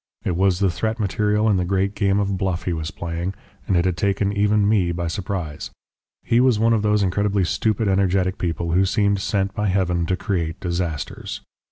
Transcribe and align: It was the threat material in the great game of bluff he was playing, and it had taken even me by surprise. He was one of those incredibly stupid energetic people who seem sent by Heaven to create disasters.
It 0.25 0.35
was 0.35 0.57
the 0.57 0.71
threat 0.71 0.99
material 0.99 1.47
in 1.47 1.57
the 1.57 1.63
great 1.63 1.93
game 1.93 2.19
of 2.19 2.35
bluff 2.35 2.63
he 2.63 2.73
was 2.73 2.89
playing, 2.89 3.35
and 3.67 3.77
it 3.77 3.85
had 3.85 3.97
taken 3.97 4.33
even 4.33 4.67
me 4.67 4.91
by 4.91 5.05
surprise. 5.05 5.69
He 6.23 6.39
was 6.39 6.57
one 6.57 6.73
of 6.73 6.81
those 6.81 7.03
incredibly 7.03 7.43
stupid 7.43 7.87
energetic 7.87 8.39
people 8.39 8.71
who 8.71 8.83
seem 8.83 9.15
sent 9.17 9.53
by 9.53 9.67
Heaven 9.67 10.07
to 10.07 10.15
create 10.17 10.59
disasters. 10.59 11.41